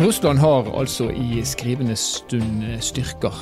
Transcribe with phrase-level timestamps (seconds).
[0.00, 3.32] Russland har altså i skrivende stund styrker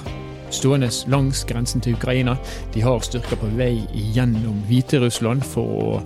[0.55, 2.37] stående langs grensen til Ukraina.
[2.75, 3.81] De har styrker på vei
[4.15, 5.97] gjennom Hviterussland for å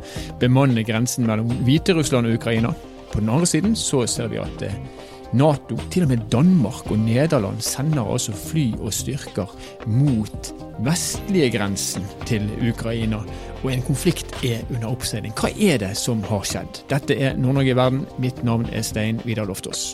[0.40, 2.72] bemanne grensen mellom Hviterussland og Ukraina.
[3.12, 4.80] På den andre siden så ser vi at eh,
[5.37, 9.53] Nato, til og med Danmark og Nederland, sender altså fly og styrker
[9.85, 10.53] mot
[10.87, 13.21] vestlige grensen til Ukraina.
[13.60, 15.37] Og en konflikt er under oppseiling.
[15.37, 16.84] Hva er det som har skjedd?
[16.88, 18.06] Dette er Nord-Norge i verden.
[18.16, 19.93] Mitt navn er Stein Vidar Loftaas.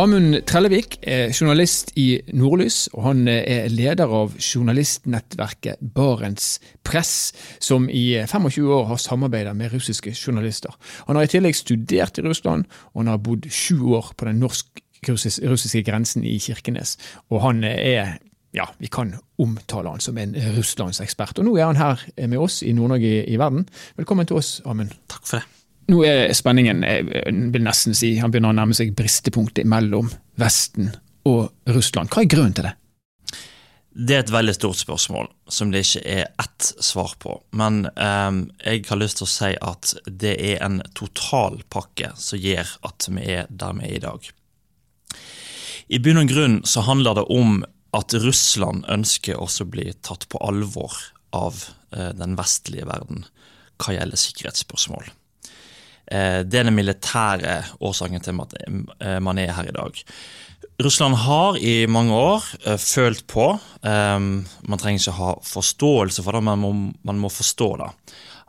[0.00, 6.54] Amund Trellevik er journalist i Nordlys, og han er leder av journalistnettverket Barents
[6.86, 10.72] Press, som i 25 år har samarbeidet med russiske journalister.
[11.08, 12.64] Han har i tillegg studert i Russland,
[12.94, 16.96] og han har bodd sju år på den norsk-russiske grensen i Kirkenes.
[17.28, 18.16] Og han er
[18.50, 21.38] ja, vi kan omtale han som en russlandsekspert.
[21.38, 23.66] Og nå er han her med oss i Nord-Norge i verden.
[24.00, 24.94] Velkommen til oss, Amund.
[25.10, 25.46] Takk for det.
[25.90, 27.06] Nå er spenningen, jeg
[27.50, 30.92] vil nesten si, han begynner å nærme seg bristepunktet mellom Vesten
[31.26, 32.12] og Russland.
[32.12, 32.76] Hva er grunnen til det?
[33.90, 37.34] Det er et veldig stort spørsmål som det ikke er ett svar på.
[37.58, 38.28] Men eh,
[38.62, 43.26] jeg har lyst til å si at det er en totalpakke som gjør at vi
[43.34, 44.30] er der vi er i dag.
[45.90, 47.64] I bunn og grunn så handler det om
[47.96, 50.94] at Russland ønsker også å bli tatt på alvor
[51.36, 51.64] av
[51.96, 53.24] eh, den vestlige verden
[53.80, 55.08] hva gjelder sikkerhetsspørsmål.
[56.10, 59.98] Eh, det er den militære årsaken til at eh, man er her i dag.
[60.80, 62.44] Russland har i mange år
[62.80, 63.44] følt på
[63.84, 66.62] Man trenger ikke ha forståelse for det, men
[67.04, 67.88] man må, forstå det.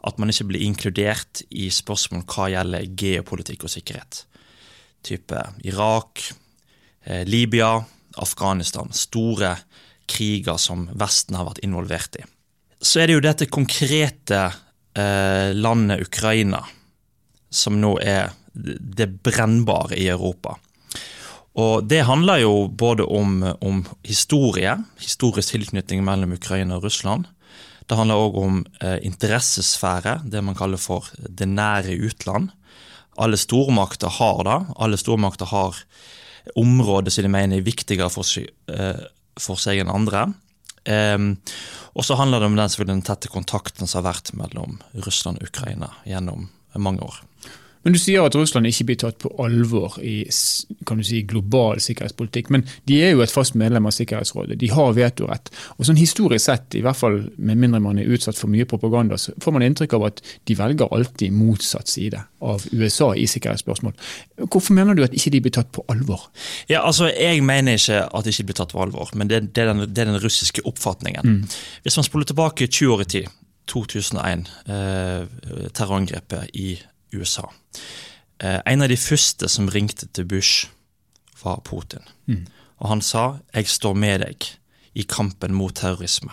[0.07, 4.21] At man ikke blir inkludert i spørsmål hva gjelder geopolitikk og sikkerhet.
[5.03, 6.23] Type Irak,
[7.27, 7.73] Libya,
[8.17, 8.91] Afghanistan.
[8.93, 9.55] Store
[10.11, 12.25] kriger som Vesten har vært involvert i.
[12.81, 14.41] Så er det jo dette konkrete
[14.97, 16.63] eh, landet Ukraina
[17.51, 20.57] som nå er det brennbare i Europa.
[21.59, 27.27] Og Det handler jo både om, om historie, historisk tilknytning mellom Ukraina og Russland.
[27.87, 32.53] Det handler òg om eh, interessesfære, det man kaller for det nære utland.
[33.19, 34.59] Alle stormakter har det.
[34.79, 35.75] Alle stormakter har
[36.57, 39.03] områder som de mener er viktigere for eh,
[39.39, 40.25] for seg enn andre.
[40.81, 41.35] Um,
[41.93, 45.51] og så handler det om den, den tette kontakten som har vært mellom Russland og
[45.51, 46.49] Ukraina gjennom
[46.81, 47.19] mange år.
[47.83, 50.23] Men Du sier at Russland ikke blir tatt på alvor i
[50.87, 52.51] kan du si, global sikkerhetspolitikk.
[52.53, 54.59] Men de er jo et fast medlem av Sikkerhetsrådet.
[54.61, 55.51] De har vetorett.
[55.77, 59.17] Og sånn Historisk sett, i hvert fall med mindre man er utsatt for mye propaganda,
[59.21, 63.93] så får man inntrykk av at de velger alltid motsatt side av USA i sikkerhetsspørsmål.
[64.47, 66.29] Hvorfor mener du at ikke de blir tatt på alvor?
[66.69, 69.63] Ja, altså, Jeg mener ikke at de ikke blir tatt på alvor, men det, det,
[69.63, 71.21] er, den, det er, den, russiske oppfatningen.
[71.21, 71.43] Mm.
[71.83, 73.27] Hvis man spoler tilbake 20 år i tid,
[73.71, 76.75] 2001, eh, terrorangrepet i
[77.13, 77.47] USA.
[78.39, 80.69] Eh, en av de første som ringte til Bush,
[81.43, 82.05] var Putin.
[82.27, 82.45] Mm.
[82.77, 84.45] Og han sa 'jeg står med deg
[84.95, 86.31] i kampen mot terrorisme'.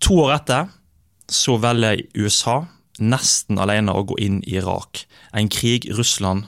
[0.00, 0.68] To år etter
[1.28, 2.66] så velger USA
[2.98, 5.06] nesten alene å gå inn i Irak.
[5.34, 6.44] En krig Russland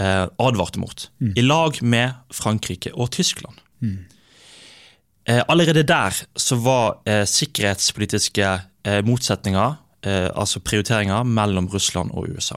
[0.00, 1.10] eh, advarte mot.
[1.20, 1.32] Mm.
[1.36, 3.56] I lag med Frankrike og Tyskland.
[3.80, 4.06] Mm.
[5.28, 9.76] Eh, allerede der så var eh, sikkerhetspolitiske eh, motsetninger
[10.06, 12.54] altså prioriteringer mellom Russland og USA.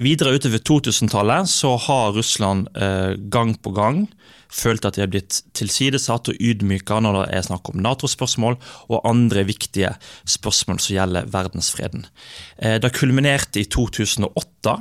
[0.00, 4.06] Videre utover 2000-tallet så har Russland eh, gang på gang
[4.52, 8.58] følt at de er blitt tilsidesatt og ydmyka når det er snakk om Nato-spørsmål
[8.92, 9.94] og andre viktige
[10.28, 12.06] spørsmål som gjelder verdensfreden.
[12.58, 14.76] Eh, det kulminerte i 2008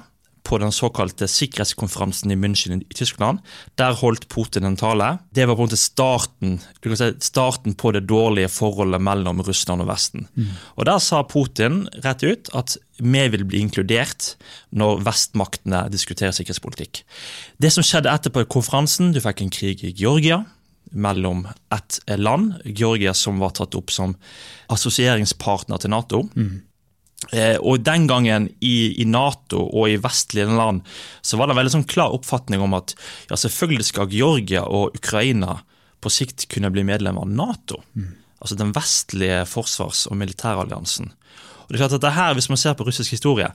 [0.51, 3.39] på den såkalte sikkerhetskonferansen i München i Tyskland.
[3.79, 5.13] Der holdt Putin en tale.
[5.31, 9.88] Det var på en måte starten, si, starten på det dårlige forholdet mellom Russland og
[9.88, 10.28] Vesten.
[10.35, 10.50] Mm.
[10.75, 14.35] Og Der sa Putin rett ut at vi vil bli inkludert
[14.75, 17.06] når vestmaktene diskuterer sikkerhetspolitikk.
[17.62, 20.44] Det som skjedde etterpå i konferansen, du fikk en krig i Georgia
[20.92, 24.18] mellom ett land, Georgia som var tatt opp som
[24.71, 26.25] assosieringspartner til Nato.
[26.36, 26.59] Mm.
[27.29, 30.81] Eh, og Den gangen i, i, Nato og i vestlige land
[31.21, 32.95] så var det en veldig sånn klar oppfatning om at
[33.29, 35.59] ja, selvfølgelig skal Georgia og Ukraina
[36.01, 37.83] på sikt kunne bli medlem av Nato.
[37.94, 38.15] Mm.
[38.41, 41.12] Altså den vestlige forsvars- og militæralliansen.
[41.62, 43.47] Og det er klart at det her, Hvis man ser på russisk historie,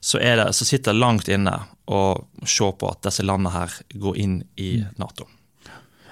[0.00, 1.52] så, det, så sitter det langt inne
[1.86, 4.94] å se på at disse landene her går inn i mm.
[5.02, 5.26] Nato.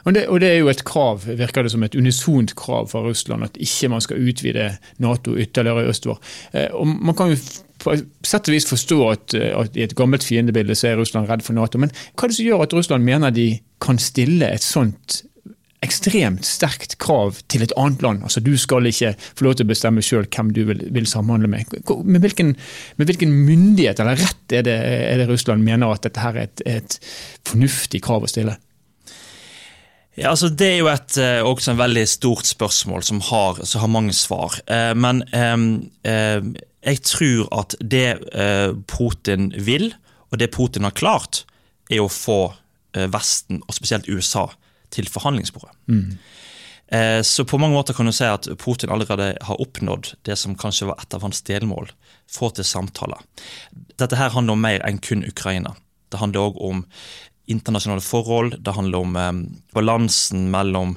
[0.06, 3.02] Og det, og det, er jo et krav, virker det som et unisont krav fra
[3.02, 4.68] Russland, at ikke man skal utvide
[5.02, 6.20] Nato ytterligere østover.
[6.54, 7.40] Eh, og man kan jo
[7.82, 11.30] på sett og vis forstå at, eh, at, i et gammelt fiendebilde så er Russland
[11.30, 11.82] redd for Nato.
[11.82, 13.48] Men hva er det som gjør at Russland mener de
[13.82, 15.24] kan stille et sånt
[15.84, 18.22] ekstremt sterkt krav til et annet land.
[18.24, 21.50] Altså Du skal ikke få lov til å bestemme sjøl hvem du vil, vil, samhandle
[21.52, 21.74] med.
[22.04, 22.54] Med hvilken,
[22.96, 26.48] med hvilken, myndighet eller rett er det, er det, Russland mener at dette her er
[26.48, 26.98] et, et
[27.46, 28.56] fornuftig krav å stille?
[30.16, 33.84] Ja, altså Det er jo et uh, også en veldig stort spørsmål som har, som
[33.84, 34.56] har mange svar.
[34.70, 35.66] Uh, men um,
[36.08, 36.40] uh,
[36.86, 38.20] jeg tror at det
[38.86, 39.90] Putin vil,
[40.30, 41.42] og det Putin har klart,
[41.90, 42.54] er å få
[42.96, 44.46] Vesten, og spesielt USA,
[44.94, 45.74] til forhandlingsbordet.
[45.90, 46.14] Mm.
[46.88, 50.54] Eh, så på mange måter kan du si at Putin allerede har oppnådd det som
[50.58, 51.90] kanskje var et av hans delmål.
[52.30, 53.22] Få til samtaler.
[53.98, 55.74] Dette her handler om mer enn kun Ukraina.
[56.12, 56.84] Det handler òg om
[57.50, 58.58] internasjonale forhold.
[58.64, 59.32] Det handler om eh,
[59.76, 60.96] balansen mellom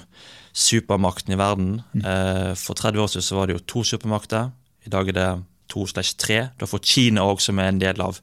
[0.54, 1.72] supermaktene i verden.
[1.94, 2.06] Mm.
[2.06, 4.52] Eh, for 30 år siden var det jo to supermakter.
[4.86, 5.30] I dag er det
[5.70, 6.50] to slash tre.
[6.58, 8.20] Du har fått Kina òg, som er en del av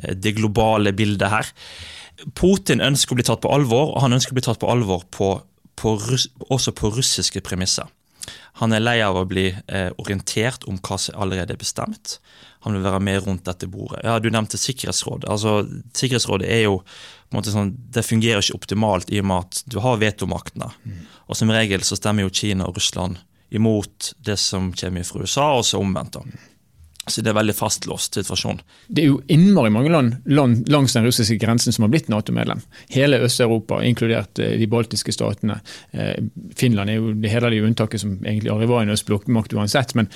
[0.00, 1.54] eh, det globale bildet her.
[2.36, 5.06] Putin ønsker å bli tatt på alvor, og han ønsker å bli tatt på alvor
[5.12, 5.32] på,
[5.80, 5.96] på,
[6.48, 7.88] også på russiske premisser.
[8.60, 12.18] Han er lei av å bli eh, orientert om hva som allerede er bestemt.
[12.66, 14.02] Han vil være med rundt dette bordet.
[14.04, 15.30] Ja, Du nevnte Sikkerhetsrådet.
[15.30, 15.64] Altså,
[15.96, 19.62] Sikkerhetsrådet er jo på en måte sånn, det fungerer ikke optimalt i og med at
[19.70, 20.72] du har vetomaktene.
[20.84, 21.02] Mm.
[21.30, 23.20] Og som regel så stemmer jo Kina og Russland
[23.54, 26.18] imot det som kommer fra USA, og så omvendt.
[26.18, 26.48] da.
[27.06, 28.60] Så det er veldig fastlåst situasjon.
[28.88, 30.26] Det er jo innmari mange land
[30.70, 32.60] langs den russiske grensen som har blitt Nato-medlem.
[32.92, 35.60] Hele Øst-Europa, inkludert eh, de baltiske statene.
[35.90, 36.18] Eh,
[36.56, 39.96] Finland er jo det hele det unntaket som egentlig aldri var en østblokkmakt uansett.
[39.98, 40.10] Men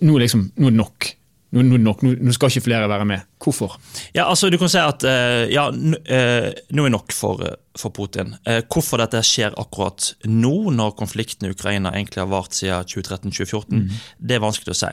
[0.00, 1.10] nå, liksom, nå er det nok.
[1.50, 3.24] Nå, nå, nok, nå, skal ikke flere være med.
[3.42, 3.74] Hvorfor?
[4.14, 7.90] Ja, altså du kan si at uh, ja, uh, nå er nok for, uh, for
[7.94, 8.36] Putin.
[8.70, 13.98] hvorfor dette skjer akkurat nå, når konflikten i Ukraina egentlig har vart siden 2013-2014, mm.
[14.18, 14.90] det er vanskelig å si.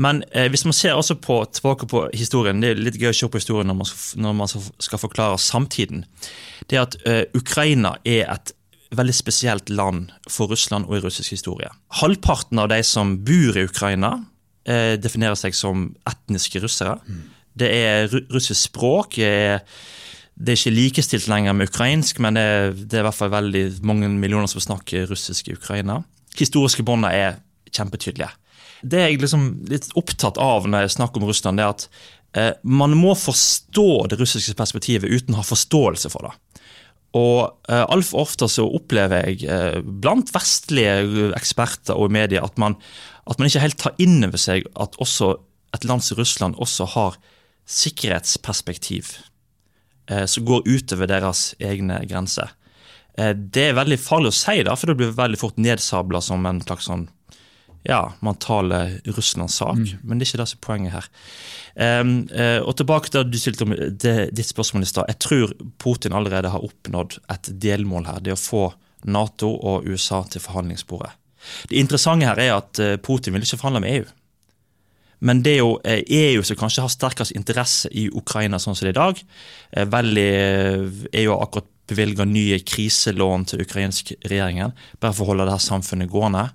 [0.00, 0.22] Men
[0.52, 3.40] hvis man ser også på, tilbake på historien, det er litt gøy å se på
[3.40, 3.92] historien når man,
[4.26, 6.04] når man skal forklare samtiden,
[6.70, 6.98] det er at
[7.36, 8.54] Ukraina er et
[8.96, 11.70] veldig spesielt land for Russland og i russisk historie.
[12.00, 14.18] Halvparten av de som bor i Ukraina,
[14.68, 16.98] eh, definerer seg som etniske russere.
[17.06, 17.22] Mm.
[17.62, 19.18] Det er russisk språk.
[19.18, 19.62] Er,
[20.34, 23.34] det er ikke likestilt lenger med ukrainsk, men det er, det er, i hvert fall
[23.34, 26.00] veldig mange millioner som snakker russisk i Ukraina.
[26.38, 27.42] Historiske bånd er
[27.72, 28.32] kjempetydelige.
[28.82, 31.84] Det jeg liksom litt opptatt av når jeg snakker om Russland, det er at
[32.34, 36.34] eh, man må forstå det russiske perspektivet uten å ha forståelse for det.
[37.18, 42.78] Og eh, altfor ofte så opplever jeg eh, blant vestlige eksperter og media at man,
[43.28, 45.34] at man ikke helt tar inn over seg at også
[45.76, 47.18] et land som Russland også har
[47.70, 49.14] sikkerhetsperspektiv
[50.10, 52.52] eh, som går utover deres egne grenser.
[53.18, 56.46] Eh, det er veldig farlig å si, da, for det blir veldig fort nedsabla som
[56.48, 57.08] en slags sånn
[57.82, 60.02] ja, man taler Russlands sak, mm.
[60.06, 61.08] men det er ikke det som er poenget her.
[61.74, 65.10] Um, uh, og tilbake til du stilte om det, ditt spørsmål i stad.
[65.10, 68.22] Jeg tror Putin allerede har oppnådd et delmål her.
[68.22, 68.62] Det å få
[69.10, 71.10] Nato og USA til forhandlingsbordet.
[71.70, 74.10] Det interessante her er at uh, Putin vil ikke forhandle med EU.
[75.22, 78.74] Men det er jo EU eh, e som kanskje har sterkest interesse i Ukraina sånn
[78.74, 79.20] som det er i dag.
[79.92, 80.30] Veldig,
[81.20, 85.62] EU har akkurat bevilga nye kriselån til ukrainsk regjeringen, bare for å holde det her
[85.62, 86.48] samfunnet gående.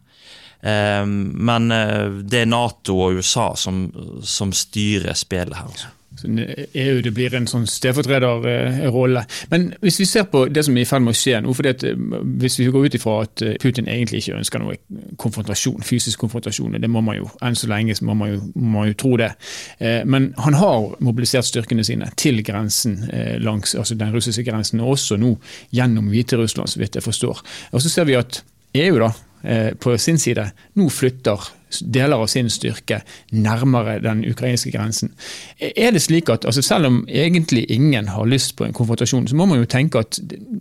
[0.61, 3.85] Men eh, det er Nato og USA som,
[4.25, 5.87] som styrer spillet her.
[6.17, 6.67] Altså.
[6.73, 9.23] EU det blir en sånn stedfortrederrolle.
[9.51, 11.83] Men hvis vi ser på det som er i ferd med å skje nå det,
[11.83, 11.95] eh,
[12.41, 14.77] Hvis vi går ut ifra at eh, Putin egentlig ikke ønsker noe
[15.17, 18.93] konfrontasjon, fysisk konfrontasjon, det må man jo enn så lenge må man jo, må jo
[18.93, 19.31] tro det.
[19.79, 22.99] Men han har mobilisert styrkene sine til grensen
[23.39, 25.35] langs altså den russiske grensen, og også nå
[25.71, 27.41] gjennom Hviterussland, så vidt jeg forstår.
[27.71, 28.43] Og Så ser vi at
[28.75, 29.11] EU da,
[29.43, 31.43] Eh, på sin side nå flytter
[31.81, 35.11] deler av sin styrke nærmere den ukrainske grensen.
[35.59, 39.35] Er det slik at altså Selv om egentlig ingen har lyst på en konfrontasjon, så
[39.35, 40.19] må man jo tenke at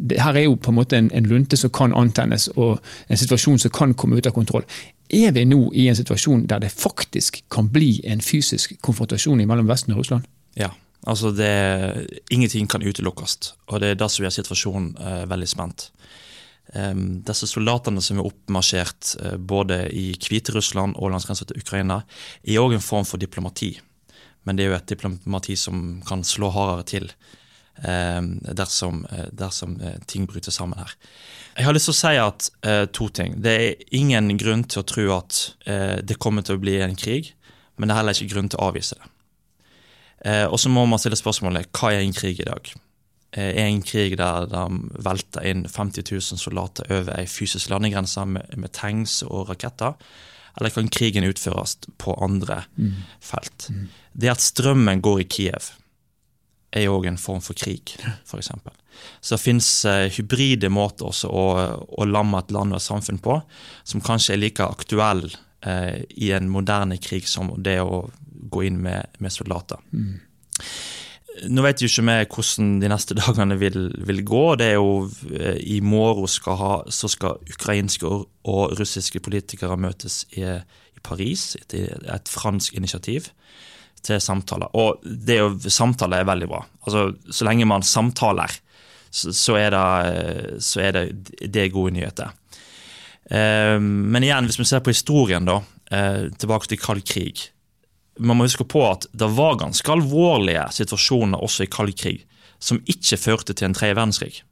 [0.09, 3.17] det her er jo på en måte en, en lunte som kan antennes, og en
[3.17, 4.65] situasjon som kan komme ut av kontroll.
[5.11, 9.69] Er vi nå i en situasjon der det faktisk kan bli en fysisk konfrontasjon mellom
[9.69, 10.25] Vesten og Russland?
[10.57, 10.71] Ja,
[11.07, 13.55] altså det, ingenting kan utelukkes.
[13.67, 15.91] Og det er det som gjør situasjonen eh, veldig spent.
[16.75, 22.01] Um, disse soldatene som er oppmarsjert uh, både i Hviterussland og landsgrensa til Ukraina,
[22.43, 23.77] er òg en form for diplomati.
[24.47, 27.07] Men det er jo et diplomati som kan slå hardere til
[27.87, 30.97] um, dersom, uh, dersom uh, ting bryter sammen her.
[31.57, 32.49] Jeg har lyst til å si at
[32.93, 33.39] to ting.
[33.41, 35.39] Det er ingen grunn til å tro at
[36.05, 37.31] det kommer til å bli en krig,
[37.81, 39.09] men det er heller ikke grunn til å avvise det.
[40.51, 42.69] og så må man stille spørsmålet hva er en krig i dag?
[43.37, 44.65] Er eh, en krig der de
[45.05, 49.95] velter inn 50 000 soldater over ei fysisk landegrense med, med tanks og raketter?
[50.57, 52.93] Eller kan krigen utføres på andre mm.
[53.21, 53.69] felt?
[53.71, 53.89] Mm.
[54.13, 55.73] Det at strømmen går i Kiev,
[56.77, 57.95] er jo òg en form for krig,
[58.27, 58.51] f.eks.
[59.21, 61.47] Så det finnes eh, hybride måter også å,
[62.01, 63.39] å lamme et land og et samfunn på,
[63.85, 68.07] som kanskje er like aktuell eh, i en moderne krig som det å
[68.51, 69.81] gå inn med, med soldater.
[69.93, 70.19] Mm.
[71.51, 74.45] Nå vet jo ikke vi hvordan de neste dagene vil, vil gå.
[74.61, 79.77] det er jo eh, I morgen skal ha, så skal ukrainske og, og russiske politikere
[79.81, 83.31] møtes i, i Paris etter et fransk initiativ
[84.07, 84.71] til samtaler.
[84.79, 86.63] Og det å samtale er veldig bra.
[86.87, 88.53] Altså, Så lenge man samtaler,
[89.11, 92.33] så, så, er, det, så er, det, det er gode nyheter.
[93.31, 97.49] Eh, men igjen, hvis vi ser på historien, da, eh, tilbake til kald krig.
[98.19, 102.25] Man må huske på at det var ganske alvorlige situasjoner også i kald krig
[102.63, 104.43] som ikke førte til en tredje verdenskrig.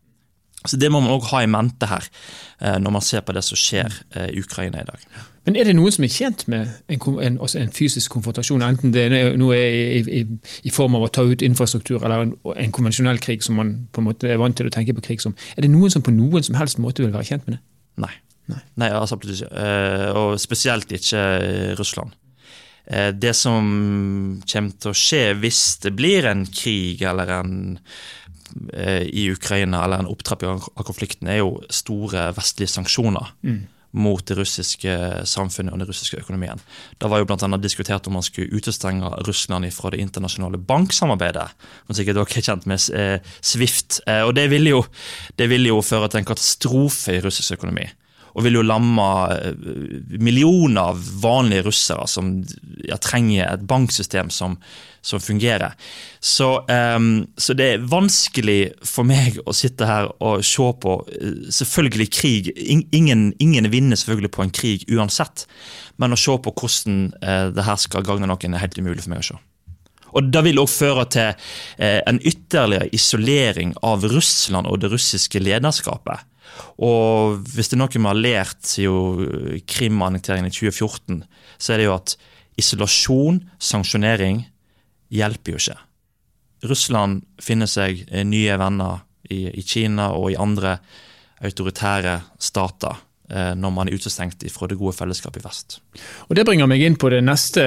[0.64, 2.06] Så Det må man òg ha i mente her,
[2.60, 5.02] eh, når man ser på det som skjer eh, i Ukraina i dag.
[5.44, 9.04] Men er det noen som er tjent med en, en, en fysisk konfrontasjon, enten det
[9.10, 10.22] er noe i, i,
[10.64, 14.00] i, form av å ta ut infrastruktur eller en, en, konvensjonell krig som man på
[14.00, 15.36] en måte er vant til å tenke på krig som?
[15.52, 17.62] Er det noen som på noen som helst måte vil være tjent med det?
[18.06, 18.14] Nei.
[18.48, 19.20] Nei, Nei altså.
[19.20, 21.20] Eh, og spesielt ikke
[21.76, 22.16] Russland.
[22.84, 23.68] Det som
[24.44, 27.54] kommer til å skje hvis det blir en krig eller en
[29.08, 33.32] i Ukraina, eller en opptrapping av konflikten, er jo store vestlige sanksjoner.
[33.42, 33.62] Mm
[33.94, 34.92] mot det russiske
[35.28, 36.60] samfunnet og den russiske økonomien.
[36.98, 41.48] Det var jo blant annet diskutert om man skulle utestenge Russland fra det internasjonale banksamarbeidet.
[41.86, 44.00] som sikkert dere er kjent med eh, Swift.
[44.06, 44.84] Eh, og det ville, jo,
[45.38, 47.86] det ville jo føre til en katastrofe i russisk økonomi
[48.34, 49.54] og vil jo lamme eh,
[50.18, 52.32] millioner av vanlige russere som
[52.82, 54.56] ja, trenger et banksystem som,
[55.04, 55.76] som fungerer.
[56.18, 61.40] Så, um, så, det er vanskelig for meg å sitte her og se på eh,
[61.54, 62.52] selvfølgelig krig.
[62.58, 65.46] Ingen, ingen vinner selvfølgelig på en krig uansett,
[66.02, 69.14] men å se på hvordan uh, det her skal gagne noen, er helt umulig for
[69.14, 69.42] meg å se.
[70.14, 71.46] Og Det vil også føre til
[71.82, 76.22] en ytterligere isolering av Russland og det russiske lederskapet.
[76.82, 81.22] Og hvis det er noe vi har lært siden Krim-annekteringen i 2014,
[81.58, 82.16] så er det jo at
[82.60, 84.44] isolasjon, sanksjonering,
[85.14, 85.80] hjelper jo ikke.
[86.64, 90.78] Russland finner seg nye venner i, i Kina og i andre
[91.44, 92.94] autoritære stater
[93.30, 95.78] eh, når man er utestengt fra det gode fellesskapet i vest.
[96.28, 97.64] Og Det bringer meg inn på det neste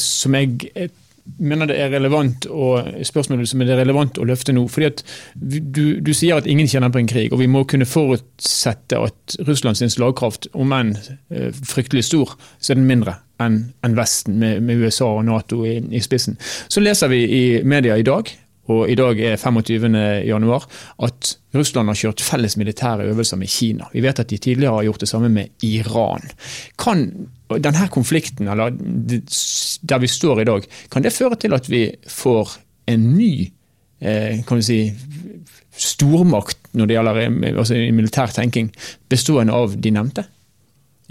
[0.00, 0.90] som jeg
[1.38, 4.66] mener det er relevant og spørsmålet som er relevant å løfte nå.
[4.68, 5.02] fordi at
[5.36, 9.36] du, du, sier at ingen kjenner på en krig, og vi må kunne forutsette at
[9.48, 10.94] Russlands slagkraft, om enn
[11.30, 15.62] eh, fryktelig stor, så er den mindre enn en Vesten, med, med, USA og Nato
[15.64, 16.36] i, i, spissen.
[16.40, 18.28] Så leser vi i media i dag,
[18.68, 19.88] og i dag er 25.
[20.28, 20.66] januar,
[21.02, 23.88] at Russland har kjørt felles militære øvelser med Kina.
[23.92, 26.28] Vi vet at de tidligere har gjort det samme med Iran.
[26.78, 27.06] Kan
[27.50, 28.70] denne konflikten, eller
[29.82, 33.50] der vi står i dag, kan det føre til at vi får en ny
[34.00, 34.80] eh, kan vi si,
[35.80, 38.70] stormakt når det gjelder eh, altså, militær tenking,
[39.08, 40.26] bestående av de nevnte?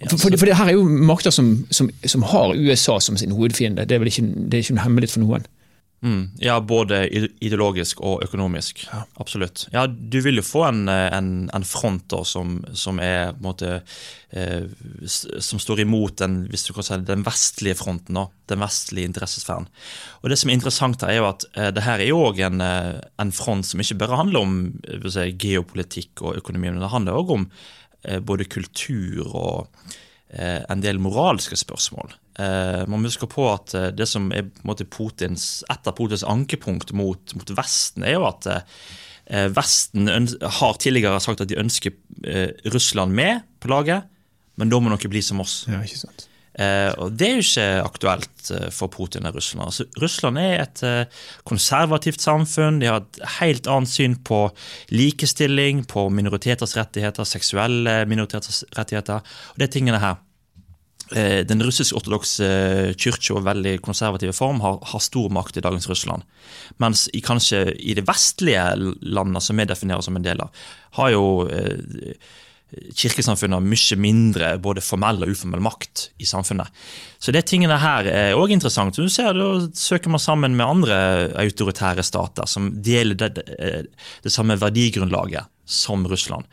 [0.08, 3.34] For, for, for det her er jo makter som, som, som, har USA som sin
[3.36, 3.84] hovedfiende.
[3.84, 5.48] Det er vel ikke, det er ikke noe hemmelig for noen.
[6.02, 7.02] Mm, ja, både
[7.44, 8.86] ideologisk og økonomisk.
[8.88, 9.02] Ja.
[9.20, 9.66] Absolutt.
[9.74, 13.82] Ja, Du vil jo få en, en, en front da, som, som er måte,
[14.32, 14.64] eh,
[15.04, 19.68] som står imot den, hvis du kan si, den vestlige fronten, da, den vestlige interessesfæren.
[20.24, 22.64] Og Det som er interessant, her er jo at eh, det her er jo en,
[22.64, 24.60] eh, en front som ikke bare handler om
[25.04, 27.50] si, geopolitikk og økonomi, men det handler òg om
[28.06, 29.98] eh, både kultur og eh,
[30.30, 32.12] en del moralske spørsmål.
[32.40, 34.48] Eh, man må huske på at eh, det som er
[34.86, 41.20] Putins, et av Putins ankepunkt mot, mot, Vesten, er jo at eh, Vesten har tidligere
[41.22, 41.94] sagt at de ønsker
[42.74, 44.08] Russland med på laget,
[44.58, 45.62] men da må noe bli som oss.
[45.70, 46.26] Ja, ikke sant.
[46.60, 49.68] Og Det er jo ikke aktuelt for Putin og Russland.
[49.70, 50.82] Altså, Russland er et
[51.48, 52.82] konservativt samfunn.
[52.82, 54.42] De har et helt annet syn på
[54.92, 59.22] likestilling, på minoriteters rettigheter, seksuelle minoriteters rettigheter.
[59.54, 60.18] og de tingene her
[61.12, 65.90] Eh, den russisk-ortodokse eh, kirka og veldig konservative form har, har, stor makt i dagens
[65.90, 66.26] Russland.
[66.78, 68.62] Mens i, kanskje i det vestlige
[69.02, 70.54] landet, som vi definerer som en del av,
[71.00, 71.24] har jo
[72.72, 76.68] eh, har mye mindre både formell og uformell makt i samfunnet.
[77.20, 78.96] Så de tingene her er òg interessant.
[78.96, 83.84] Du ser, Da søker man sammen med andre autoritære stater som deler det, det, eh,
[84.24, 86.46] det samme verdigrunnlaget som Russland.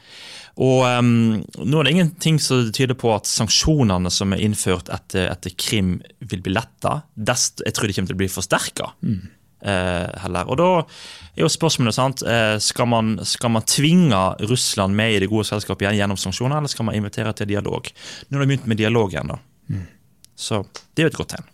[0.57, 5.29] Og um, Nå er det ingenting som tyder på at sanksjonene som er innført etter,
[5.29, 7.03] etter Krim, vil bli letta.
[7.17, 8.93] Jeg tror de kommer til å bli forsterka.
[9.05, 9.27] Mm.
[9.65, 10.45] Uh, heller.
[10.53, 10.67] Og Da
[11.33, 14.19] er jo spørsmålet sant, uh, skal, man, skal man tvinge
[14.51, 17.89] Russland med i det gode selskapet igjen gjennom sanksjoner, eller skal man invitere til dialog?
[18.29, 19.33] Nå har de begynt med dialog igjen.
[19.33, 19.41] da.
[19.73, 19.89] Mm.
[20.37, 20.61] Så
[20.93, 21.51] det er jo et godt tegn.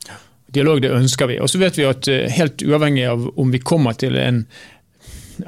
[0.52, 1.38] Dialog det ønsker vi.
[1.40, 4.42] Og så vet vi at helt uavhengig av om vi kommer til en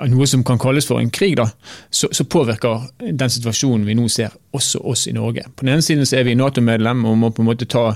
[0.08, 1.46] noe som kan kalles for en krig, da,
[1.90, 5.44] så, så, påvirker den situasjonen vi nå ser, også oss i Norge.
[5.54, 7.90] På den ene siden så er vi Nato-medlem og må på en måte ta,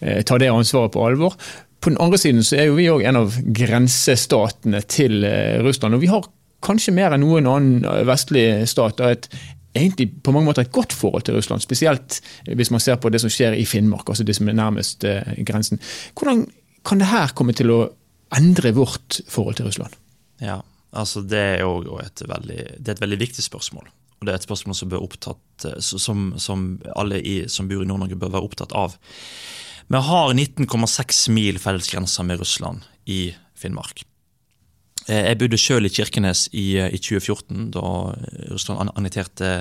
[0.00, 1.36] ta det ansvaret på alvor.
[1.84, 5.20] På den andre siden så er jo vi òg en av grensestatene til
[5.60, 5.98] Russland.
[5.98, 6.24] og vi har
[6.64, 9.28] kanskje mer enn noen annen vestlig stat et
[9.74, 11.62] egentlig på mange måter et godt forhold til Russland.
[11.62, 15.04] Spesielt hvis man ser på det som skjer i Finnmark, altså det som er nærmest
[15.08, 15.82] eh, grensen.
[16.14, 16.46] Hvordan
[16.86, 17.80] kan det her komme til å
[18.34, 19.98] endre vårt forhold til Russland?
[20.42, 20.60] Ja,
[20.92, 23.90] altså Det er jo et veldig, er et veldig viktig spørsmål.
[24.20, 27.90] Og det er et spørsmål som, opptatt, eh, som, som alle i, som bor i
[27.90, 28.96] Nord-Norge bør være opptatt av.
[29.88, 34.04] Vi har 19,6 mil fellesgrenser med Russland i Finnmark.
[35.08, 37.86] Eh, jeg bodde sjøl i Kirkenes i, i, 2014, da
[38.52, 39.52] Russland annekterte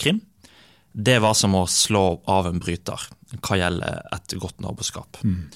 [0.00, 0.20] Krim.
[0.94, 3.08] Det var som å slå av en bryter
[3.42, 5.18] hva gjelder et godt naboskap.
[5.26, 5.48] Mm.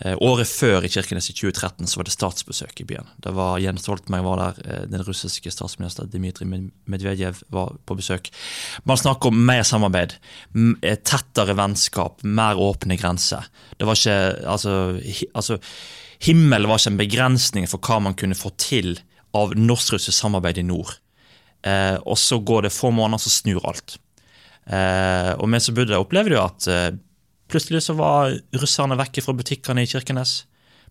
[0.00, 3.08] Året før i Kirkenes i 2013 så var det statsbesøk i byen.
[3.20, 6.48] Det var Jens Stoltenberg var der, eh, den russiske statsminister Dmitrij
[6.88, 8.30] Medvedev var på besøk.
[8.88, 10.16] Man snakker om mer samarbeid,
[11.04, 13.44] tettere vennskap, mer åpne grenser.
[13.76, 14.74] Det var ikke altså,
[15.34, 15.60] altså
[16.24, 18.94] himmel var ikke en begrensning for hva man kunne få til
[19.36, 20.96] av norsk-russisk samarbeid i nord.
[21.66, 23.98] Eh, og så går det få måneder, så snur alt.
[24.66, 26.90] Eh, og vi som bodde der, opplevde jo at eh,
[27.50, 30.44] plutselig så var russerne vekke fra butikkene i Kirkenes.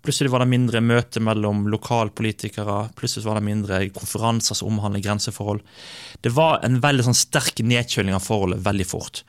[0.05, 2.77] Plutselig var det mindre møte mellom lokalpolitikere.
[2.95, 5.59] Plutselig var det mindre konferanser som omhandler grenseforhold.
[6.23, 9.25] Det var en veldig sånn sterk nedkjøling av forholdet veldig fort.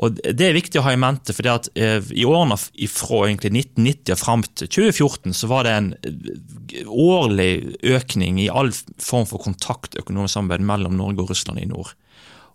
[0.00, 4.18] Og Det er viktig å ha i mente, for eh, i årene fra 1990 og
[4.18, 7.50] fram til 2014 så var det en eh, årlig
[7.84, 11.92] økning i all form for kontakt økonomisk samarbeid mellom Norge og Russland i nord.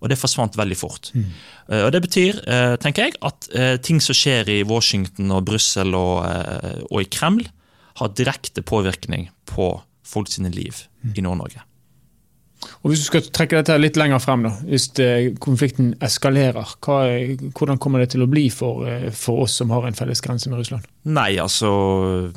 [0.02, 1.12] Og det forsvant veldig fort.
[1.16, 1.28] Mm.
[1.70, 2.42] Eh, og Det betyr
[2.82, 3.48] tenker jeg, at
[3.86, 6.26] ting som skjer i Washington og Brussel og,
[6.90, 7.46] og, i Kreml,
[7.96, 9.70] har direkte påvirkning på
[10.06, 11.16] folk sine liv mm.
[11.16, 11.64] i Nord-Norge.
[12.84, 17.00] Og Hvis du skal trekke dette litt lenger frem, da, hvis eh, konflikten eskalerer, hva,
[17.58, 20.52] hvordan kommer det til å bli for, eh, for, oss som har en felles grense
[20.52, 20.88] med Russland?
[21.10, 22.32] Nei, altså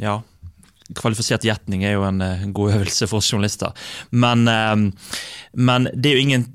[0.00, 0.20] Ja.
[0.98, 3.72] Kvalifisert gjetning er jo en, en, eh, god øvelse for journalister.
[4.10, 4.44] Men,
[5.52, 6.48] men det er jo ingen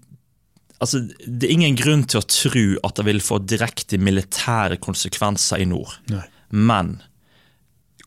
[0.84, 5.64] altså, det er ingen grunn til å tro at det vil få direkte militære konsekvenser
[5.64, 5.96] i nord.
[6.14, 6.26] Nei.
[6.50, 6.98] Men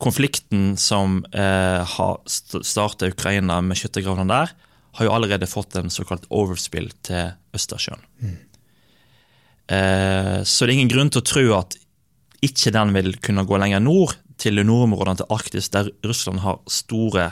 [0.01, 4.55] konflikten som eh, har starta Ukraina med skyttergravene der,
[4.99, 8.01] har jo allerede fått en såkalt overspill til Østersjøen.
[8.25, 8.39] Mm.
[9.71, 11.77] Eh, så det er ingen grunn til å tro at
[12.43, 17.31] ikke den vil kunne gå lenger nord, til nordområdene til Arktis, der Russland har store,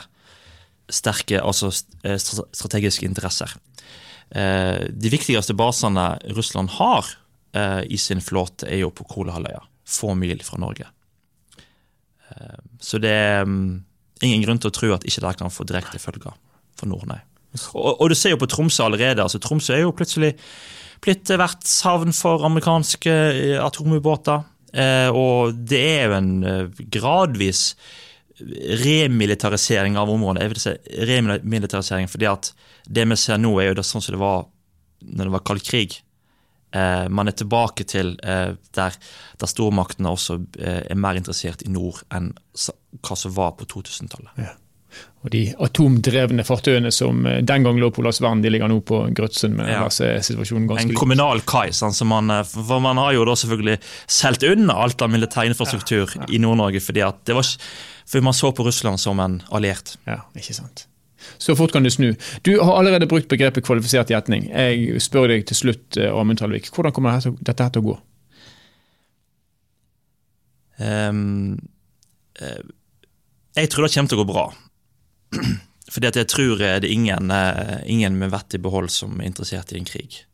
[0.89, 1.71] sterke, altså
[2.03, 3.55] eh, strategiske interesser.
[4.29, 7.09] Eh, de viktigste basene Russland har
[7.53, 10.89] eh, i sin flåte, er jo på Kolahalvøya, få mil fra Norge.
[12.77, 13.79] Så det er mm,
[14.21, 16.35] ingen grunn til å tro at ikke det kan få direkte følger
[16.77, 17.17] for Nordnøy.
[17.73, 19.23] Og, og, du ser jo på Tromsø allerede.
[19.23, 20.35] altså Tromsø er jo plutselig
[21.01, 23.15] blitt vertshavn for amerikanske
[23.65, 24.45] atomubåter.
[24.73, 26.31] Eh, og det er jo en
[26.91, 27.73] gradvis
[28.83, 30.43] remilitarisering av området.
[30.45, 30.75] Jeg vil si
[31.09, 32.53] remilitarisering, fordi at
[32.87, 34.47] det vi ser nå, er jo det sånn som det var
[34.99, 35.99] når det var kald krig.
[36.71, 38.97] Eh, man er tilbake til eh, der,
[39.41, 44.35] der stormaktene også eh, er mer interessert i nord enn hva som var på 2000-tallet.
[44.37, 44.53] Ja.
[45.19, 49.01] Og De atomdrevne fartøyene som eh, den gang lå på Olavsvern, de ligger nå på
[49.15, 49.57] Grøtsund.
[49.59, 49.87] med ja.
[49.89, 51.73] situasjonen ganske En kommunal kai.
[51.75, 56.05] Sånn, man, eh, for man har jo da selvfølgelig solgt unna alt av militær infrastruktur
[56.07, 56.29] ja, ja.
[56.31, 57.49] i Nord-Norge, fordi var,
[58.07, 59.97] for man så på Russland som en alliert.
[60.07, 60.85] Ja, ikke sant.
[61.37, 62.13] Så fort kan du snu.
[62.47, 64.47] Du har allerede brukt begrepet kvalifisert gjetning.
[64.53, 67.97] Jeg spør deg til slutt, eh, Amund Talvik, hvordan kommer dette her til å gå?
[70.79, 71.59] Um,
[72.39, 74.47] jeg tror det kommer til å gå bra.
[75.93, 77.31] Fordi at jeg tror det er ingen,
[77.89, 80.25] ingen med vett i behold som er interessert i en krig.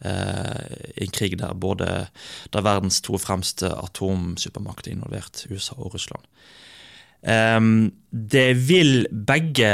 [0.00, 2.06] en krig der både
[2.54, 6.22] der verdens to fremste atomsupermakter er involvert, USA og Russland.
[7.26, 9.70] Um, det vil begge,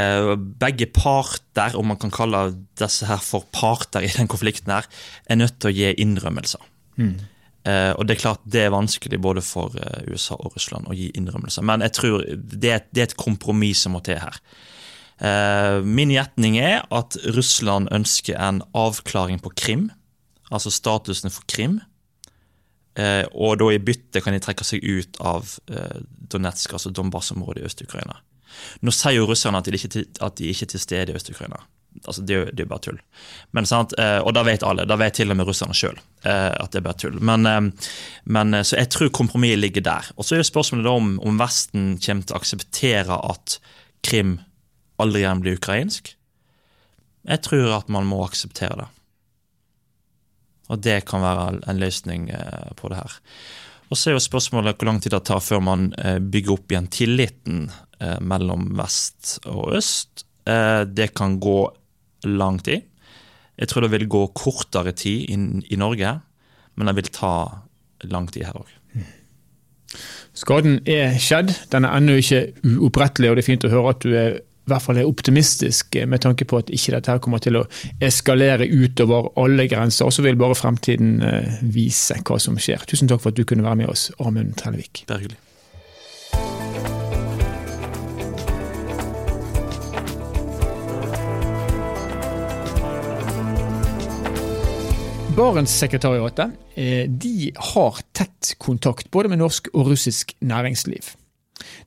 [0.59, 4.87] begge, parter, om man kan kalle disse her for parter i den konflikten, her,
[5.29, 6.63] er nødt til å gi innrømmelser.
[6.97, 7.19] Mm.
[7.65, 10.93] Uh, og Det er klart det er vanskelig både for uh, USA og Russland å
[10.93, 11.65] gi innrømmelser.
[11.65, 14.37] Men jeg tror det er, det er et kompromiss som må til her.
[15.17, 19.89] Uh, min gjetning er at Russland ønsker en avklaring på Krim,
[20.53, 21.79] altså statusen for Krim.
[22.95, 25.97] Eh, og da i bytte kan de trekke seg ut av eh,
[26.31, 28.21] Donetsk, altså Donbas-området i Øst-Ukraina.
[28.87, 31.59] Nå sier jo russerne at de, ikke, at de ikke er til stede i Øst-Ukraina.
[32.03, 32.97] Altså, det, er jo bare tull.
[33.55, 36.73] Men, eh, og da vet alle, da vet til og med russerne sjøl eh, at
[36.73, 37.19] det er bare tull.
[37.23, 37.61] Men, eh,
[38.35, 40.11] men, så jeg tror kompromisset ligger der.
[40.15, 43.59] Og Så er jo spørsmålet om, om Vesten kommer til å akseptere at
[44.05, 44.37] Krim
[45.01, 46.13] aldri igjen blir ukrainsk.
[47.25, 48.89] Jeg tror at man må akseptere det.
[50.69, 52.29] Og det kan være en løsning
[52.77, 53.17] på det her.
[53.89, 56.87] Og så er jo spørsmålet hvor lang tid det tar før man bygger opp igjen
[56.89, 57.67] tilliten
[58.25, 60.25] mellom vest og øst.
[60.45, 61.59] Det kan gå
[62.29, 62.85] lang tid.
[63.55, 66.17] Jeg tror det vil gå kortere tid inn i Norge,
[66.75, 67.35] men det vil ta
[68.11, 68.73] lang tid her òg.
[70.35, 74.03] Skaden er skjedd, den er ennå ikke uopprettelig, og det er fint å høre at
[74.03, 77.41] du er i hvert fall er optimistisk med tanke på at ikke dette her kommer
[77.43, 77.67] til å
[78.01, 80.09] eskalere utover alle grenser.
[80.09, 82.87] Og så vil bare fremtiden eh, vise hva som skjer.
[82.89, 85.05] Tusen takk for at du kunne være med oss, Amund Trellevik.
[85.05, 85.44] Det er hyggelig.
[95.35, 101.09] Barentssekretariatet eh, de har tett kontakt både med norsk og russisk næringsliv.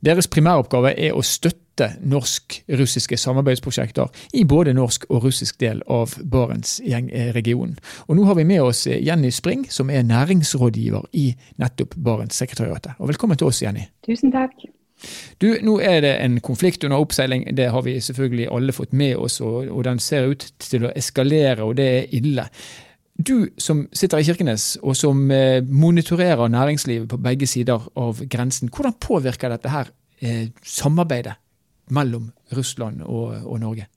[0.04, 7.78] Deres primæroppgave er å støtte norsk-russiske samarbeidsprosjekter i både norsk og russisk del av Barentsregionen.
[8.08, 12.98] Og Nå har vi med oss Jenny Spring, som er næringsrådgiver i nettopp Barentssekretariatet.
[12.98, 13.87] Og velkommen til oss, Jenny.
[14.04, 14.66] Tusen takk.
[15.40, 19.16] Du, Nå er det en konflikt under oppseiling, det har vi selvfølgelig alle fått med
[19.16, 19.40] oss.
[19.40, 22.44] Og, og den ser ut til å eskalere, og det er ille.
[23.18, 28.70] Du som sitter i Kirkenes og som eh, monitorerer næringslivet på begge sider av grensen,
[28.70, 29.88] hvordan påvirker dette her
[30.22, 31.35] eh, samarbeidet
[31.90, 33.88] mellom Russland og, og, Norge?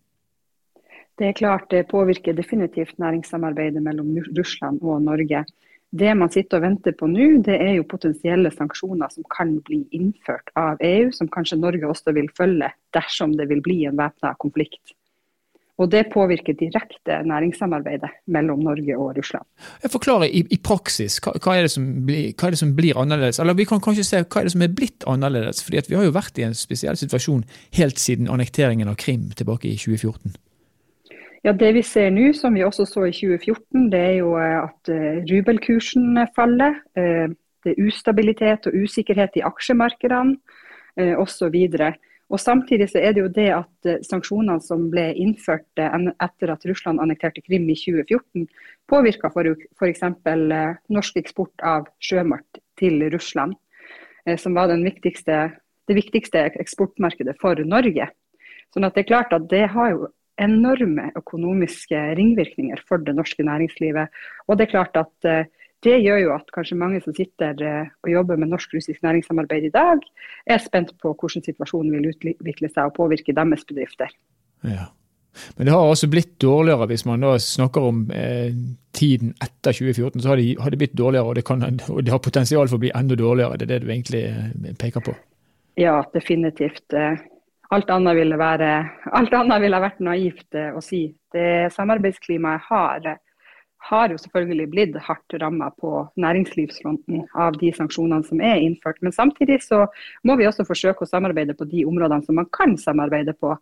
[1.19, 5.43] Det er klart det påvirker definitivt næringssamarbeidet mellom Russland og Norge.
[5.91, 9.83] Det man sitter og venter på nå, det er jo potensielle sanksjoner som kan bli
[9.93, 14.33] innført av EU, som kanskje Norge også vil følge dersom det vil bli en væpna
[14.41, 14.95] konflikt.
[15.79, 19.45] Og Det påvirker direkte næringssamarbeidet mellom Norge og Russland.
[19.83, 21.71] Jeg forklarer i, i praksis hva, hva, er
[22.05, 23.39] blir, hva, er det som blir, annerledes.
[23.39, 25.63] Eller vi kan kanskje se hva er det som er blitt annerledes.
[25.63, 27.43] fordi Vi har jo vært i en spesiell situasjon
[27.79, 30.35] helt siden annekteringen av Krim tilbake i 2014.
[31.43, 34.59] Ja, Det vi ser nå, som vi også så i 2014, det er jo eh,
[34.61, 36.77] at eh, rubelkursen faller.
[36.93, 40.37] Eh, det er ustabilitet og usikkerhet i aksjemarkedene
[41.21, 41.55] osv.
[42.31, 46.53] Og Samtidig så er det jo det at eh, sanksjonene som ble innført eh, etter
[46.53, 48.45] at Russland annekterte Krim i 2014,
[48.87, 50.05] påvirka f.eks.
[50.05, 53.57] Eh, norsk eksport av sjømat til Russland,
[54.37, 55.35] som var viktigste,
[55.89, 58.07] det viktigste eksportmarkedet for Norge.
[58.73, 60.09] Sånn at Det er klart at det har jo
[60.41, 64.09] enorme økonomiske ringvirkninger for det norske næringslivet.
[64.47, 65.29] Og det er klart at
[65.85, 69.73] det gjør jo at kanskje mange som sitter eh, og jobber med norsk-russisk næringssamarbeid i
[69.73, 70.01] dag,
[70.45, 74.13] er spent på hvordan situasjonen vil utvikle seg og påvirke deres bedrifter.
[74.67, 74.91] Ja.
[75.55, 78.51] Men det har altså blitt dårligere hvis man da snakker om eh,
[78.93, 80.21] tiden etter 2014.
[80.21, 82.77] Så har det, har det blitt dårligere, og det, kan, og det, har potensial for
[82.77, 83.57] å bli enda dårligere.
[83.57, 85.15] Det er det du egentlig eh, peker på?
[85.79, 86.85] Ja, definitivt.
[86.93, 87.15] Eh,
[87.71, 88.71] alt annet ville, være,
[89.15, 91.05] alt annet ville vært naivt å si.
[91.31, 93.13] Det samarbeidsklimaet har
[93.89, 95.91] har jo selvfølgelig blitt hardt ramma på
[96.21, 99.01] næringslivsfronten av de sanksjonene som er innført.
[99.01, 99.85] Men samtidig så
[100.27, 103.55] må vi også forsøke å samarbeide på de områdene som man kan samarbeide på.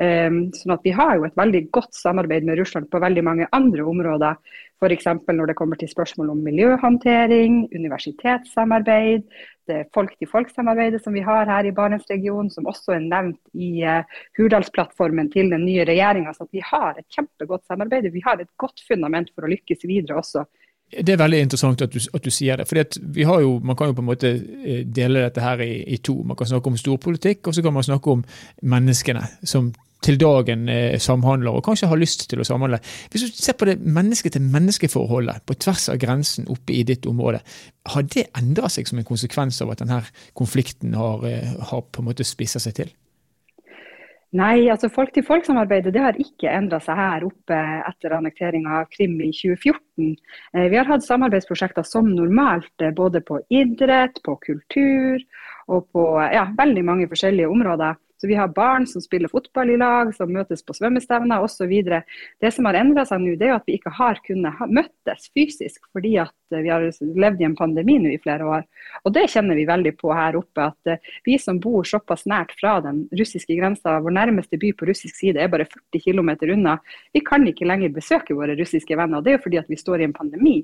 [0.00, 3.48] Um, sånn at Vi har jo et veldig godt samarbeid med Russland på veldig mange
[3.52, 4.38] andre områder.
[4.82, 5.06] F.eks.
[5.28, 9.28] når det kommer til spørsmål om miljøhåndtering, universitetssamarbeid,
[9.70, 14.02] det folk-til-folk-samarbeidet som vi har her i Barentsregionen, som også er nevnt i uh,
[14.38, 16.34] Hurdalsplattformen til den nye regjeringa.
[16.34, 18.10] Så vi har et kjempegodt samarbeid.
[18.10, 20.48] Vi har et godt fundament for å lykkes videre også.
[20.92, 22.66] Det er veldig interessant at du, at du sier det.
[23.24, 26.22] har jo, Man kan jo på en måte eh, dele dette her i, i to.
[26.22, 28.24] Man kan snakke om storpolitikk, og så kan man snakke om
[28.62, 32.80] menneskene som til dagen eh, samhandler og kanskje har lyst til å samhandle.
[33.12, 37.42] Hvis du ser på det menneske-til-menneske-forholdet på tvers av grensen oppe i ditt område,
[37.94, 40.02] har det endra seg som en konsekvens av at denne
[40.38, 42.92] konflikten har, eh, har på en måte spissa seg til?
[44.32, 49.28] Nei, altså folk-til-folk-samarbeidet det har ikke endra seg her oppe etter annekteringa av Krim i
[49.28, 50.14] 2014.
[50.56, 55.20] Eh, vi har hatt samarbeidsprosjekter som normalt, både på idrett, på kultur
[55.68, 58.00] og på ja, veldig mange forskjellige områder.
[58.22, 61.72] Så vi har barn som spiller fotball i lag, som møtes på svømmestevner osv.
[62.38, 65.88] Det som har endra seg nå, det er at vi ikke har kunnet møttes fysisk
[65.90, 66.84] fordi at vi har
[67.24, 68.68] levd i en pandemi nå i flere år.
[69.02, 70.68] Og det kjenner vi veldig på her oppe.
[70.68, 74.86] At eh, vi som bor såpass nært fra den russiske grensa, vår nærmeste by på
[74.92, 76.76] russisk side er bare 40 km unna,
[77.10, 79.18] vi kan ikke lenger besøke våre russiske venner.
[79.18, 80.60] og Det er jo fordi at vi står i en pandemi.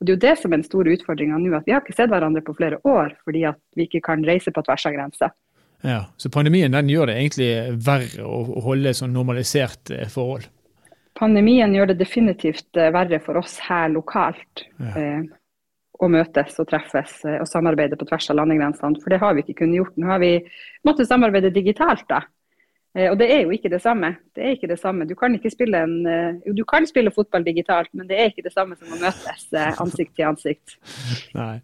[0.00, 1.94] Og Det er jo det som er den store utfordringa nå, at vi har ikke
[1.94, 5.30] sett hverandre på flere år fordi at vi ikke kan reise på tvers av grensa.
[5.86, 7.50] Ja, Så pandemien den gjør det egentlig
[7.86, 10.48] verre å, holde sånn normalisert eh, forhold?
[11.20, 14.64] pandemien gjør det definitivt verre for oss her lokalt.
[14.80, 15.20] Ja.
[16.00, 18.96] Å møtes og treffes og samarbeide på tvers av landegrensene.
[19.02, 19.98] For det har vi ikke kunnet gjort.
[20.00, 20.30] Nå har vi
[20.88, 22.22] måttet samarbeide digitalt, da.
[22.96, 24.14] Eh, og det er jo ikke det samme.
[24.34, 25.06] Det er ikke det samme.
[25.06, 28.54] Du kan spille en eh, du kan spille fotball digitalt, men det er ikke det
[28.54, 30.76] samme som å møtes eh, ansikt til ansikt.
[31.38, 31.60] Nei,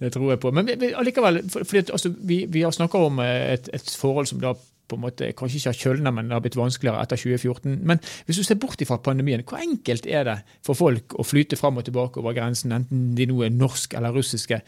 [0.00, 0.52] det tror jeg på.
[0.56, 4.54] Men allikevel, fordi, altså, vi, vi, har snakka om et, et, forhold som da
[4.90, 7.76] på en måte kanskje ikke har kjølna, men det har blitt vanskeligere etter 2014.
[7.86, 11.60] Men hvis du ser bort fra pandemien, hvor enkelt er det for folk å flyte
[11.60, 14.58] fram og tilbake over grensen, enten de nå er norsk eller russiske,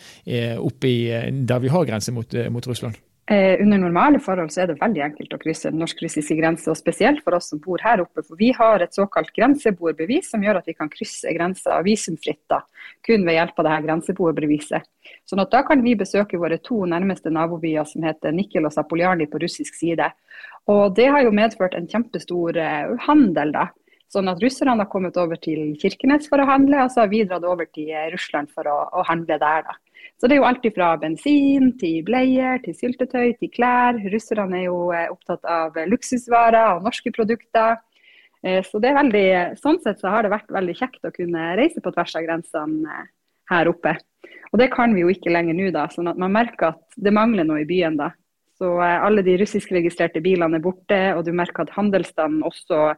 [0.62, 0.92] oppi
[1.48, 3.00] der vi har grense mot, mot Russland?
[3.30, 7.20] Eh, under normale forhold så er det veldig enkelt å krysse norsk-russiske grense, og spesielt
[7.22, 8.24] for oss som bor her oppe.
[8.26, 12.64] For vi har et såkalt grenseboerbevis som gjør at vi kan krysse grensa visumfritt da,
[13.06, 14.90] kun ved hjelp av det her grenseboerbeviset.
[15.30, 19.30] Sånn at da kan vi besøke våre to nærmeste nabobyer som heter Nikel og Zapoljarny
[19.30, 20.10] på russisk side.
[20.72, 23.68] Og det har jo medført en kjempestor eh, handel, da.
[24.12, 27.22] Sånn at russerne har kommet over til Kirkenes for å handle, og så har vi
[27.24, 29.64] dratt over til Russland for å, å handle der.
[29.64, 29.76] da.
[30.20, 33.96] Så det er jo alt fra bensin til bleier, til syltetøy, til klær.
[34.12, 37.80] Russerne er jo eh, opptatt av luksusvarer og norske produkter.
[38.44, 39.26] Eh, så det er veldig,
[39.62, 42.98] sånn sett så har det vært veldig kjekt å kunne reise på tvers av grensene
[43.00, 43.10] eh,
[43.50, 43.96] her oppe.
[44.52, 45.88] Og det kan vi jo ikke lenger nå, da.
[45.90, 48.12] sånn at man merker at det mangler noe i byen da.
[48.60, 52.92] Så alle de russiskregistrerte bilene er borte, og du merker at handelsstanden også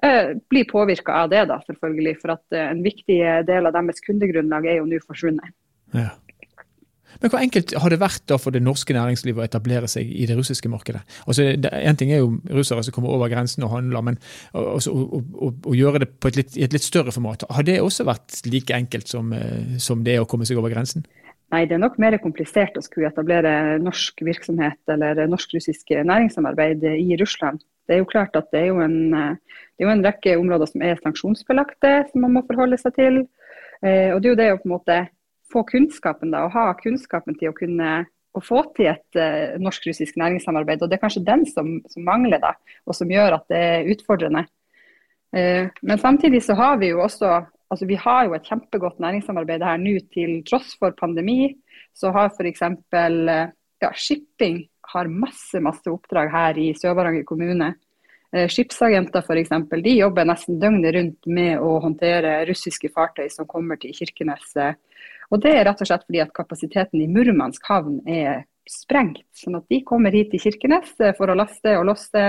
[0.00, 2.16] blir påvirka av det, da, selvfølgelig.
[2.22, 5.54] For at en viktig del av deres kundegrunnlag er jo nå forsvunnet.
[5.96, 6.12] Ja.
[7.20, 10.26] Men hvor enkelt har det vært da for det norske næringslivet å etablere seg i
[10.28, 11.02] det russiske markedet?
[11.26, 14.20] Altså, En ting er jo russere som kommer over grensen og handler, men
[14.54, 17.80] å, å, å gjøre det på et litt, i et litt større format, har det
[17.82, 21.04] også vært like enkelt som, eh, som det å komme seg over grensen?
[21.50, 27.18] Nei, det er nok mer komplisert å skulle etablere norsk virksomhet eller norsk-russisk næringssamarbeid i
[27.18, 27.64] Russland.
[27.90, 30.70] Det er jo klart at det er jo, en, det er jo en rekke områder
[30.70, 33.18] som er sanksjonsbelagte, som man må forholde seg til.
[33.82, 34.98] Eh, og det er jo det å på en måte
[35.50, 38.04] få kunnskapen da, og ha kunnskapen til å kunne
[38.36, 40.82] å få til et eh, norsk-russisk næringssamarbeid.
[40.82, 42.54] og Det er kanskje den som, som, mangler, da,
[42.86, 44.44] og som gjør at det er utfordrende.
[45.34, 49.62] Eh, men samtidig så har vi jo også altså vi har jo et kjempegodt næringssamarbeid
[49.62, 51.52] her nå til tross for pandemi.
[51.94, 52.62] Så har f.eks.
[52.62, 53.50] Eh,
[53.80, 57.72] ja, shipping har masse masse oppdrag her i Sør-Varanger kommune.
[58.30, 59.54] Uh, skipsagenter f.eks.
[59.70, 64.54] de jobber nesten døgnet rundt med å håndtere russiske fartøy som kommer til Kirkenes.
[65.30, 69.24] Og Det er rett og slett fordi at kapasiteten i Murmansk havn er sprengt.
[69.34, 72.26] sånn at de kommer hit til Kirkenes eh, for å laste og losse.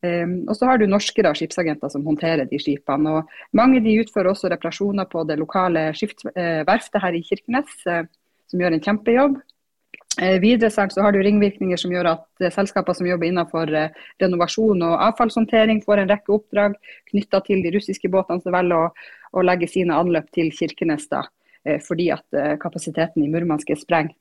[0.00, 3.18] Um, og så har du norske da, skipsagenter som håndterer de skipene.
[3.18, 8.62] og Mange de utfører også reparasjoner på det lokale skipsverftet uh, her i Kirkenes, som
[8.62, 9.36] gjør en kjempejobb.
[10.20, 13.72] Uh, videre så har du ringvirkninger som gjør at selskaper som jobber innenfor
[14.20, 16.76] renovasjon og avfallshåndtering, får en rekke oppdrag
[17.12, 18.94] knytta til de russiske båtene som velger å,
[19.32, 21.08] å legge sine anløp til Kirkenes.
[21.08, 21.24] da.
[21.64, 24.16] Eh, fordi at eh, kapasiteten i Murmansk er sprengt.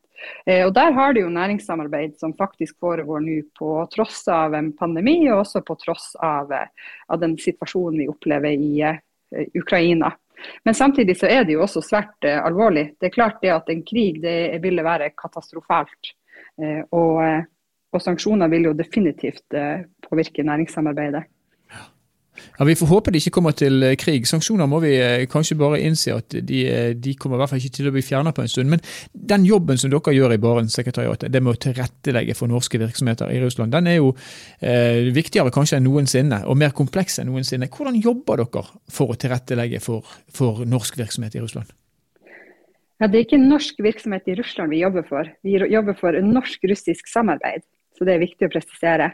[0.45, 4.73] Eh, og Der har det jo næringssamarbeid som faktisk foregår nå på tross av en
[4.75, 8.83] pandemi, og også på tross av, av den situasjonen vi opplever i
[9.55, 10.11] Ukraina.
[10.65, 12.93] Men samtidig så er det jo også svært alvorlig.
[12.99, 16.13] Det er klart det at en krig det ville være katastrofalt.
[16.95, 17.19] Og,
[17.93, 19.57] og sanksjoner vil jo definitivt
[20.07, 21.23] påvirke næringssamarbeidet.
[22.59, 24.27] Ja, Vi får håpe det ikke kommer til eh, krig.
[24.27, 27.61] Sanksjoner må vi eh, kanskje bare innse at de, eh, de kommer i hvert fall
[27.61, 28.69] ikke til å bli fjernet på en stund.
[28.73, 33.31] Men den jobben som dere gjør i Barentssekretariatet, det med å tilrettelegge for norske virksomheter
[33.33, 34.13] i Russland, den er jo
[34.61, 37.71] eh, viktigere kanskje enn noensinne, og mer kompleks enn noensinne.
[37.71, 41.71] Hvordan jobber dere for å tilrettelegge for, for norsk virksomhet i Russland?
[42.99, 45.27] Ja, Det er ikke norsk virksomhet i Russland vi jobber for.
[45.43, 47.63] Vi jobber for norsk-russisk samarbeid.
[47.95, 49.13] Så det er viktig å presisere.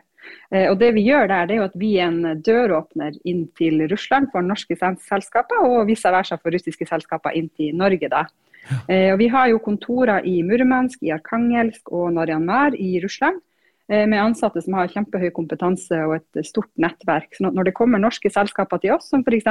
[0.51, 3.47] Eh, og det Vi gjør der, det er jo at vi er en døråpner inn
[3.57, 8.09] til Russland for norske selskaper, og vice versa for russiske selskaper inn til Norge.
[8.09, 8.25] da.
[8.65, 8.77] Ja.
[8.89, 13.41] Eh, og Vi har jo kontorer i Murmansk, i Arkangelsk og Naryanmar i Russland.
[13.87, 17.35] Eh, med ansatte som har kjempehøy kompetanse og et stort nettverk.
[17.37, 19.45] Så når det kommer norske selskaper til oss, som f.eks.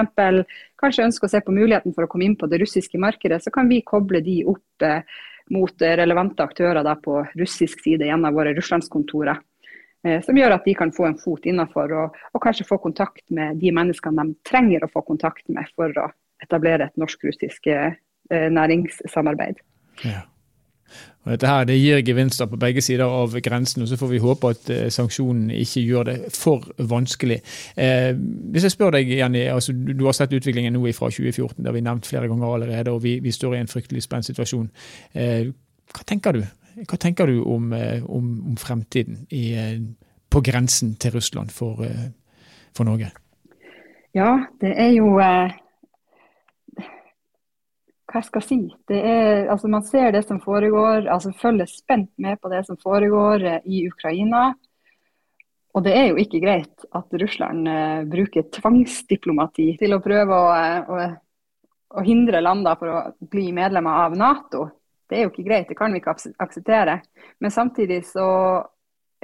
[0.80, 3.52] kanskje ønsker å se på muligheten for å komme inn på det russiske markedet, så
[3.54, 4.82] kan vi koble de opp
[5.52, 9.38] mot relevante aktører på russisk side gjennom våre russlandskontorer.
[10.04, 13.24] Eh, som gjør at de kan få en fot innafor og, og, kanskje få kontakt
[13.30, 16.10] med de menneskene de trenger å få kontakt med for å
[16.44, 17.96] etablere et norsk-russisk eh,
[18.30, 19.60] næringssamarbeid.
[20.04, 20.24] Ja.
[21.24, 24.18] Og dette her, Det gir gevinster på begge sider av grensen, og så får vi
[24.18, 27.40] håpe at eh, sanksjonene ikke gjør det for vanskelig.
[27.76, 28.12] Eh,
[28.52, 31.72] hvis jeg spør deg, Jenny, altså, Du har sett utviklingen nå fra 2014, det har
[31.72, 34.70] vi nevnt flere ganger allerede, og vi, vi står i en fryktelig spent situasjon.
[35.14, 35.48] Eh,
[35.94, 36.44] hva tenker du
[36.82, 39.80] hva tenker du om, eh, om, om fremtiden i, eh,
[40.30, 42.10] på grensen til Russland for, eh,
[42.74, 43.12] for, Norge?
[44.14, 45.14] Ja, det er jo
[48.14, 48.58] Hva jeg skal si.
[48.94, 53.42] Er, altså man ser det som foregår, altså følger spent med på det som foregår
[53.66, 54.52] i Ukraina.
[55.74, 57.66] Og det er jo ikke greit at Russland
[58.06, 60.46] bruker tvangsdiplomati til å prøve å,
[60.94, 61.08] å,
[61.98, 64.68] å hindre lander for å bli medlemmer av Nato.
[65.08, 67.00] Det er jo ikke greit, det kan vi ikke akseptere.
[67.40, 68.26] Men samtidig så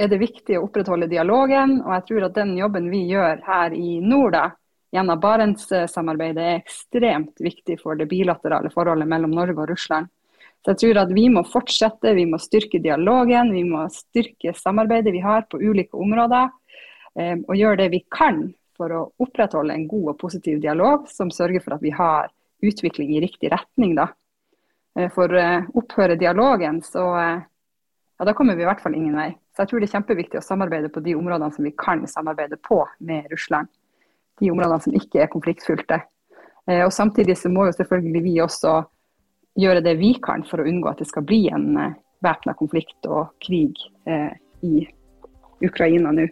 [0.00, 1.78] er det viktig å opprettholde dialogen.
[1.84, 4.46] Og jeg tror at den jobben vi gjør her i nord, da,
[4.94, 10.10] gjennom Barentssamarbeidet er ekstremt viktig for det bilaterale forholdet mellom Norge og Russland.
[10.60, 15.12] Så jeg tror at Vi må fortsette, vi må styrke dialogen, vi må styrke samarbeidet
[15.14, 16.50] vi har på ulike områder.
[17.16, 21.32] Eh, og gjøre det vi kan for å opprettholde en god og positiv dialog som
[21.32, 22.28] sørger for at vi har
[22.62, 23.94] utvikling i riktig retning.
[23.94, 24.08] da.
[25.00, 25.46] Eh, for å
[25.80, 29.30] opphøre dialogen, så ja, da kommer vi i hvert fall ingen vei.
[29.54, 32.60] Så jeg tror det er kjempeviktig å samarbeide på de områdene som vi kan samarbeide
[32.62, 33.70] på med Russland
[34.40, 35.98] de områdene som ikke er konfliktfylte.
[36.66, 38.78] Eh, og Samtidig så må jo selvfølgelig vi også
[39.60, 41.74] gjøre det vi kan for å unngå at det skal bli en
[42.24, 43.76] væpna konflikt og krig
[44.64, 44.84] i
[45.66, 46.28] Ukraina nå.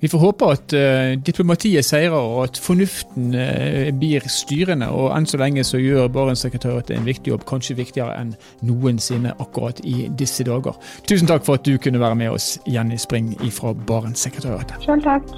[0.00, 4.88] Vi får håpe at uh, diplomatiet seirer og at fornuften uh, blir styrende.
[4.88, 8.32] og Enn så lenge så gjør Barentssekretariatet en viktig jobb, kanskje viktigere enn
[8.64, 10.78] noensinne akkurat i disse dager.
[11.08, 14.80] Tusen takk for at du kunne være med oss, Jenny Spring fra Barentssekretariatet.
[14.88, 15.28] Selv takk.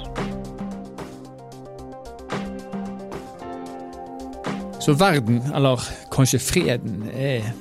[4.83, 5.79] Så verden, eller
[6.11, 7.51] kanskje freden, er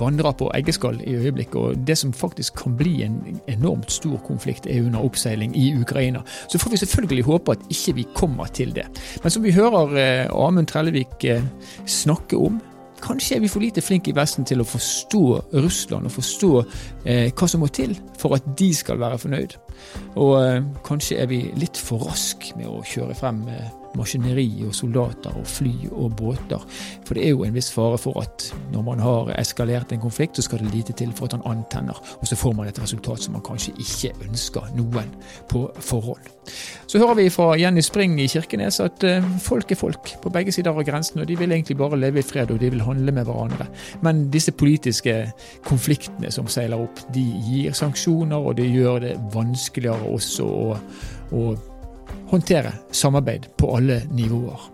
[0.00, 1.56] vandrer på eggeskall i øyeblikket.
[1.56, 6.22] Og det som faktisk kan bli en enormt stor konflikt, er under oppseiling i Ukraina.
[6.48, 8.86] Så får vi selvfølgelig håpe at ikke vi kommer til det.
[9.22, 11.42] Men som vi hører eh, Amund Trellevik eh,
[11.86, 12.60] snakke om,
[13.04, 15.22] Kanskje er vi for lite flinke i Vesten til å forstå
[15.60, 16.50] Russland og forstå
[17.04, 19.56] eh, hva som må til for at de skal være fornøyd.
[20.16, 24.74] Og eh, kanskje er vi litt for rask med å kjøre frem eh, maskineri og
[24.74, 26.62] soldater og fly og båter.
[27.04, 30.36] For det er jo en viss fare for at når man har eskalert en konflikt,
[30.36, 33.22] så skal det lite til for at han antenner, og så får man et resultat
[33.22, 35.14] som man kanskje ikke ønsker noen
[35.50, 36.22] på forhold.
[36.86, 40.52] Så hører vi fra Jenny Spring i Kirkenes at uh, folk er folk på begge
[40.52, 43.12] sider av grensen, og de vil egentlig bare leve i fred og de vil handle
[43.12, 43.66] med hverandre.
[44.04, 45.16] Men disse politiske
[45.64, 50.76] konfliktene som seiler opp, de gir sanksjoner, og det gjør det vanskeligere også å,
[51.32, 51.46] å
[52.30, 54.70] håndtere samarbeid på alle nivåer.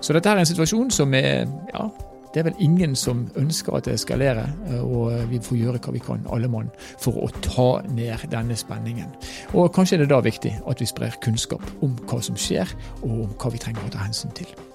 [0.00, 1.88] Så dette er en situasjon som er ja,
[2.34, 4.50] det er vel ingen som ønsker at det eskalerer,
[4.82, 6.68] og vi får gjøre hva vi kan, alle mann,
[7.00, 9.10] for å ta ned denne spenningen.
[9.54, 12.68] Og kanskje er det da viktig at vi sprer kunnskap om hva som skjer,
[13.02, 14.67] og om hva vi trenger å ta hensyn til.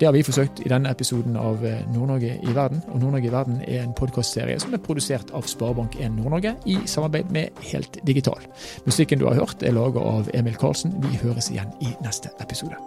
[0.00, 2.80] Det har vi forsøkt i denne episoden av eh, Nord-Norge i verden.
[2.88, 7.28] Og Nord-Norge i verden er en podkastserie som er produsert av Sparebank1 Nord-Norge i samarbeid
[7.36, 8.48] med Helt Digital.
[8.88, 10.96] Musikken du har hørt er laga av Emil Karlsen.
[11.04, 12.80] Vi høres igjen i neste episode.